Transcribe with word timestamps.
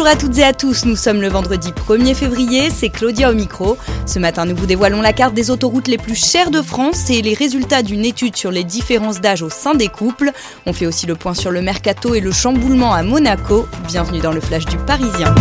Bonjour 0.00 0.14
à 0.14 0.16
toutes 0.16 0.38
et 0.38 0.44
à 0.44 0.54
tous, 0.54 0.86
nous 0.86 0.96
sommes 0.96 1.20
le 1.20 1.28
vendredi 1.28 1.72
1er 1.72 2.14
février, 2.14 2.70
c'est 2.70 2.88
Claudia 2.88 3.30
au 3.30 3.34
micro. 3.34 3.76
Ce 4.06 4.18
matin, 4.18 4.46
nous 4.46 4.56
vous 4.56 4.64
dévoilons 4.64 5.02
la 5.02 5.12
carte 5.12 5.34
des 5.34 5.50
autoroutes 5.50 5.88
les 5.88 5.98
plus 5.98 6.14
chères 6.14 6.50
de 6.50 6.62
France 6.62 7.10
et 7.10 7.20
les 7.20 7.34
résultats 7.34 7.82
d'une 7.82 8.06
étude 8.06 8.34
sur 8.34 8.50
les 8.50 8.64
différences 8.64 9.20
d'âge 9.20 9.42
au 9.42 9.50
sein 9.50 9.74
des 9.74 9.88
couples. 9.88 10.32
On 10.64 10.72
fait 10.72 10.86
aussi 10.86 11.04
le 11.04 11.16
point 11.16 11.34
sur 11.34 11.50
le 11.50 11.60
mercato 11.60 12.14
et 12.14 12.20
le 12.20 12.32
chamboulement 12.32 12.94
à 12.94 13.02
Monaco. 13.02 13.68
Bienvenue 13.88 14.20
dans 14.20 14.32
le 14.32 14.40
flash 14.40 14.64
du 14.64 14.78
Parisien. 14.78 15.34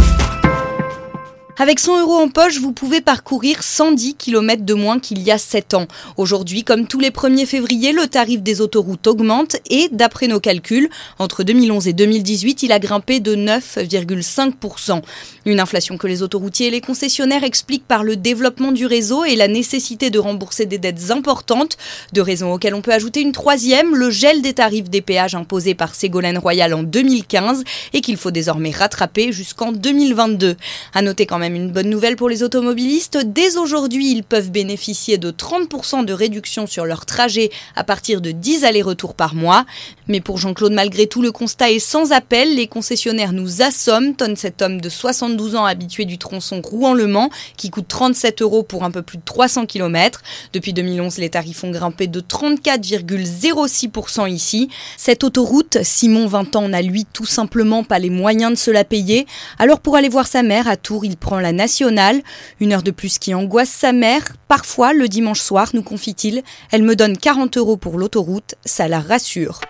Avec 1.62 1.82
100 1.82 2.00
euros 2.00 2.16
en 2.16 2.30
poche, 2.30 2.62
vous 2.62 2.72
pouvez 2.72 3.02
parcourir 3.02 3.64
110 3.64 4.16
km 4.16 4.64
de 4.64 4.74
moins 4.74 4.98
qu'il 4.98 5.22
y 5.22 5.30
a 5.30 5.38
7 5.38 5.74
ans. 5.74 5.88
Aujourd'hui, 6.16 6.64
comme 6.64 6.88
tous 6.88 7.02
les 7.02 7.10
1er 7.10 7.46
février, 7.46 7.92
le 7.92 8.08
tarif 8.08 8.42
des 8.42 8.62
autoroutes 8.62 9.08
augmente 9.08 9.58
et, 9.70 9.90
d'après 9.92 10.30
nos 10.30 10.40
calculs, 10.40 10.90
entre 11.18 11.44
2011 11.44 11.90
et 11.90 11.92
2018, 11.92 12.64
il 12.64 12.72
a 12.72 12.80
grimpé 12.80 13.20
de 13.20 13.36
9,5%. 13.36 15.02
Une 15.46 15.60
inflation 15.60 15.98
que 15.98 16.08
les 16.08 16.24
autoroutiers 16.24 16.68
et 16.68 16.72
les 16.72 16.80
concessionnaires 16.80 17.44
expliquent 17.44 17.86
par 17.86 18.06
le 18.06 18.16
développement 18.16 18.72
du 18.72 18.86
réseau 18.86 19.26
et 19.26 19.36
la 19.36 19.50
nécessité 19.50 20.10
de 20.10 20.20
rembourser 20.20 20.66
des 20.66 20.78
dettes 20.78 21.12
importantes, 21.12 21.76
de 22.14 22.22
raisons 22.22 22.54
auxquelles 22.54 22.74
on 22.74 22.82
peut 22.82 22.94
ajouter 22.94 23.20
une 23.20 23.34
troisième, 23.34 23.98
le 23.98 24.10
gel 24.10 24.42
des 24.42 24.54
tarifs 24.54 24.90
des 24.90 25.02
péages 25.02 25.36
imposés 25.36 25.76
par 25.76 25.94
Ségolène 25.94 26.38
Royal 26.38 26.74
en 26.74 26.84
2015 26.84 27.66
et 27.92 28.00
qu'il 28.00 28.16
faut 28.16 28.32
désormais 28.32 28.72
rattraper 28.72 29.34
jusqu'en 29.34 29.74
2022. 29.74 30.56
À 30.94 31.02
noter 31.02 31.26
quand 31.26 31.38
même 31.38 31.49
une 31.56 31.72
bonne 31.72 31.90
nouvelle 31.90 32.16
pour 32.16 32.30
les 32.30 32.44
automobilistes. 32.44 33.18
Dès 33.18 33.58
aujourd'hui, 33.58 34.12
ils 34.12 34.24
peuvent 34.24 34.52
bénéficier 34.52 35.18
de 35.18 35.32
30% 35.32 36.06
de 36.06 36.14
réduction 36.14 36.68
sur 36.68 36.86
leur 36.86 37.06
trajet 37.06 37.50
à 37.76 37.84
partir 37.84 38.22
de 38.22 38.32
10 38.32 38.66
allers-retours 38.66 39.16
par 39.16 39.36
mois. 39.36 39.66
Mais 40.08 40.22
pour 40.22 40.38
Jean-Claude, 40.38 40.74
malgré 40.74 41.08
tout, 41.08 41.22
le 41.22 41.32
constat 41.32 41.72
est 41.72 41.80
sans 41.80 42.12
appel. 42.12 42.56
Les 42.56 42.68
concessionnaires 42.68 43.34
nous 43.34 43.62
assomment, 43.62 44.16
tonne 44.16 44.36
cet 44.36 44.62
homme 44.62 44.82
de 44.82 44.90
72 44.90 45.56
ans 45.56 45.66
habitué 45.66 46.06
du 46.06 46.18
tronçon 46.18 46.62
Rouen-Le 46.62 47.08
Mans, 47.08 47.30
qui 47.58 47.70
coûte 47.70 47.88
37 47.88 48.42
euros 48.42 48.64
pour 48.64 48.84
un 48.84 48.92
peu 48.92 49.02
plus 49.02 49.18
de 49.18 49.24
300 49.24 49.66
km. 49.66 50.22
Depuis 50.54 50.74
2011, 50.74 51.18
les 51.18 51.30
tarifs 51.30 51.64
ont 51.64 51.72
grimpé 51.72 52.08
de 52.08 52.22
34,06% 52.22 54.30
ici. 54.30 54.70
Cette 54.98 55.24
autoroute, 55.24 55.78
Simon 55.84 56.28
20 56.28 56.56
ans 56.56 56.70
n'a 56.70 56.82
lui 56.82 57.06
tout 57.06 57.26
simplement 57.26 57.84
pas 57.84 58.00
les 58.00 58.10
moyens 58.10 58.52
de 58.52 58.58
se 58.58 58.72
la 58.72 58.84
payer. 58.84 59.28
Alors 59.58 59.80
pour 59.80 59.96
aller 59.96 60.10
voir 60.10 60.28
sa 60.28 60.44
mère 60.44 60.68
à 60.68 60.78
Tours, 60.78 61.06
il 61.06 61.18
prend 61.18 61.39
la 61.40 61.52
nationale. 61.52 62.22
Une 62.60 62.74
heure 62.74 62.84
de 62.84 62.92
plus 62.92 63.20
qui 63.20 63.34
angoisse 63.34 63.70
sa 63.70 63.92
mère. 63.92 64.24
Parfois, 64.48 64.94
le 64.94 65.08
dimanche 65.08 65.42
soir, 65.42 65.70
nous 65.74 65.84
confie-t-il, 65.84 66.44
elle 66.72 66.84
me 66.84 66.96
donne 66.96 67.18
40 67.18 67.58
euros 67.58 67.78
pour 67.78 67.98
l'autoroute, 67.98 68.56
ça 68.66 68.88
la 68.88 69.00
rassure. 69.00 69.62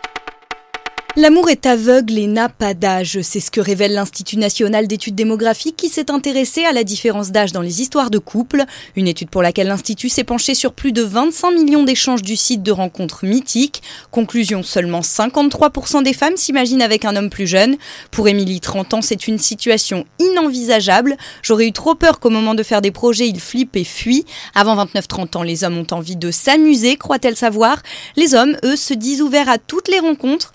L'amour 1.20 1.50
est 1.50 1.66
aveugle 1.66 2.18
et 2.18 2.28
n'a 2.28 2.48
pas 2.48 2.74
d'âge. 2.74 3.20
C'est 3.24 3.42
ce 3.42 3.52
que 3.52 3.60
révèle 3.60 3.92
l'Institut 3.92 4.38
national 4.38 4.88
d'études 4.88 5.16
démographiques 5.16 5.76
qui 5.76 5.90
s'est 5.90 6.12
intéressé 6.12 6.64
à 6.64 6.72
la 6.72 6.86
différence 6.86 7.32
d'âge 7.32 7.52
dans 7.52 7.62
les 7.62 7.82
histoires 7.82 8.10
de 8.10 8.20
couple. 8.20 8.64
Une 8.96 9.06
étude 9.06 9.30
pour 9.30 9.42
laquelle 9.42 9.68
l'Institut 9.68 10.08
s'est 10.08 10.24
penché 10.24 10.56
sur 10.56 10.72
plus 10.72 10.94
de 10.94 11.02
25 11.02 11.52
millions 11.52 11.84
d'échanges 11.84 12.22
du 12.22 12.38
site 12.38 12.64
de 12.64 12.72
rencontres 12.72 13.26
mythiques. 13.26 13.84
Conclusion, 14.12 14.64
seulement 14.64 15.02
53% 15.02 16.04
des 16.04 16.14
femmes 16.14 16.38
s'imaginent 16.38 16.82
avec 16.82 17.04
un 17.04 17.18
homme 17.18 17.30
plus 17.30 17.48
jeune. 17.48 17.76
Pour 18.12 18.30
Émilie, 18.30 18.62
30 18.62 18.94
ans, 18.94 19.02
c'est 19.02 19.28
une 19.28 19.40
situation 19.40 20.06
inenvisageable. 20.20 21.18
J'aurais 21.42 21.68
eu 21.68 21.74
trop 21.74 21.96
peur 21.96 22.22
qu'au 22.22 22.30
moment 22.30 22.56
de 22.56 22.64
faire 22.64 22.82
des 22.82 22.92
projets, 22.92 23.28
il 23.28 23.42
flippe 23.42 23.76
et 23.76 23.84
fuit. 23.84 24.24
Avant 24.56 24.86
29-30 24.86 25.36
ans, 25.36 25.44
les 25.44 25.66
hommes 25.66 25.80
ont 25.80 25.94
envie 25.94 26.16
de 26.16 26.32
s'amuser, 26.32 26.96
croit-elle 26.96 27.36
savoir. 27.36 27.84
Les 28.16 28.36
hommes, 28.36 28.56
eux, 28.64 28.78
se 28.78 28.94
disent 28.94 29.22
ouverts 29.22 29.50
à 29.50 29.58
toutes 29.58 29.90
les 29.90 30.00
rencontres, 30.00 30.54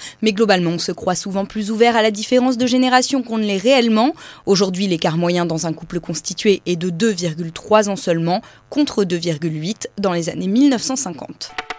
on 0.66 0.78
se 0.78 0.92
croit 0.92 1.15
souvent 1.15 1.44
plus 1.44 1.70
ouvert 1.70 1.97
à 1.97 2.03
la 2.03 2.10
différence 2.10 2.56
de 2.56 2.66
génération 2.66 3.22
qu'on 3.22 3.38
ne 3.38 3.44
l'est 3.44 3.56
réellement. 3.56 4.15
Aujourd'hui, 4.47 4.87
l'écart 4.87 5.16
moyen 5.16 5.47
dans 5.47 5.66
un 5.66 5.72
couple 5.72 6.00
constitué 6.00 6.62
est 6.66 6.76
de 6.76 6.91
2,3 6.91 7.88
ans 7.88 7.97
seulement, 7.97 8.41
contre 8.70 9.04
2,8 9.04 9.87
dans 9.98 10.12
les 10.12 10.28
années 10.28 10.48
1950. 10.48 11.74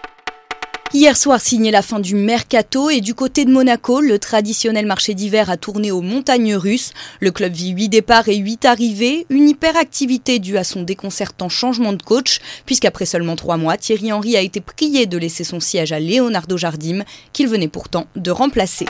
Hier 0.94 1.16
soir 1.16 1.40
signait 1.40 1.72
la 1.72 1.82
fin 1.82 1.98
du 1.98 2.14
mercato 2.14 2.90
et 2.90 3.00
du 3.00 3.14
côté 3.14 3.44
de 3.44 3.50
Monaco, 3.50 4.00
le 4.00 4.18
traditionnel 4.18 4.86
marché 4.86 5.14
d'hiver 5.14 5.50
a 5.50 5.56
tourné 5.56 5.90
aux 5.90 6.00
montagnes 6.00 6.54
russes. 6.54 6.92
Le 7.20 7.32
club 7.32 7.52
vit 7.52 7.70
8 7.70 7.88
départs 7.88 8.28
et 8.28 8.36
8 8.36 8.64
arrivées, 8.64 9.26
une 9.28 9.48
hyperactivité 9.48 10.38
due 10.38 10.56
à 10.56 10.64
son 10.64 10.82
déconcertant 10.82 11.48
changement 11.48 11.92
de 11.92 12.02
coach, 12.02 12.40
puisqu'après 12.64 13.04
seulement 13.04 13.36
3 13.36 13.56
mois, 13.56 13.76
Thierry 13.76 14.12
Henry 14.12 14.36
a 14.36 14.40
été 14.40 14.60
prié 14.60 15.06
de 15.06 15.18
laisser 15.18 15.44
son 15.44 15.60
siège 15.60 15.92
à 15.92 16.00
Leonardo 16.00 16.56
Jardim, 16.56 17.02
qu'il 17.32 17.48
venait 17.48 17.68
pourtant 17.68 18.06
de 18.16 18.30
remplacer. 18.30 18.86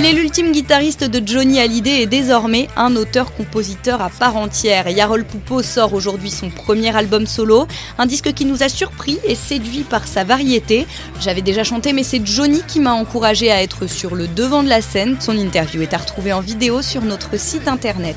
Il 0.00 0.06
est 0.06 0.12
l'ultime 0.14 0.50
guitariste 0.50 1.04
de 1.04 1.20
Johnny 1.22 1.60
Hallyday 1.60 2.00
et 2.00 2.06
désormais 2.06 2.68
un 2.74 2.96
auteur-compositeur 2.96 4.00
à 4.00 4.08
part 4.08 4.38
entière. 4.38 4.88
Yarol 4.88 5.26
Poupeau 5.26 5.62
sort 5.62 5.92
aujourd'hui 5.92 6.30
son 6.30 6.48
premier 6.48 6.96
album 6.96 7.26
solo, 7.26 7.66
un 7.98 8.06
disque 8.06 8.32
qui 8.32 8.46
nous 8.46 8.62
a 8.62 8.70
surpris 8.70 9.18
et 9.24 9.34
séduit 9.34 9.82
par 9.82 10.08
sa 10.08 10.24
variété. 10.24 10.86
J'avais 11.20 11.42
déjà 11.42 11.64
chanté 11.64 11.92
mais 11.92 12.02
c'est 12.02 12.24
Johnny 12.24 12.62
qui 12.66 12.80
m'a 12.80 12.94
encouragé 12.94 13.52
à 13.52 13.62
être 13.62 13.86
sur 13.86 14.14
le 14.14 14.26
devant 14.26 14.62
de 14.62 14.70
la 14.70 14.80
scène. 14.80 15.18
Son 15.20 15.36
interview 15.36 15.82
est 15.82 15.92
à 15.92 15.98
retrouver 15.98 16.32
en 16.32 16.40
vidéo 16.40 16.80
sur 16.80 17.02
notre 17.02 17.38
site 17.38 17.68
internet. 17.68 18.16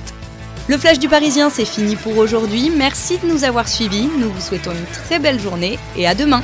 Le 0.70 0.78
flash 0.78 1.00
du 1.00 1.10
Parisien, 1.10 1.50
c'est 1.50 1.66
fini 1.66 1.98
pour 1.98 2.18
aujourd'hui. 2.18 2.72
Merci 2.74 3.18
de 3.18 3.28
nous 3.28 3.44
avoir 3.44 3.68
suivis. 3.68 4.08
Nous 4.20 4.30
vous 4.30 4.42
souhaitons 4.42 4.72
une 4.72 5.04
très 5.04 5.20
belle 5.20 5.42
journée 5.42 5.78
et 5.98 6.08
à 6.08 6.16
demain. 6.16 6.44